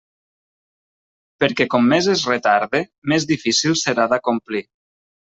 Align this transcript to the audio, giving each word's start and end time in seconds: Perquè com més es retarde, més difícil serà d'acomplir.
Perquè 1.43 1.67
com 1.73 1.85
més 1.91 2.07
es 2.13 2.23
retarde, 2.29 2.81
més 3.13 3.29
difícil 3.33 3.77
serà 3.83 4.07
d'acomplir. 4.15 4.65